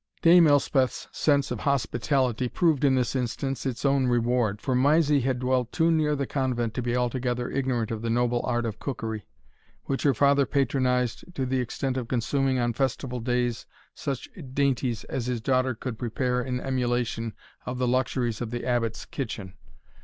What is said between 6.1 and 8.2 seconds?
the Convent to be altogether ignorant of the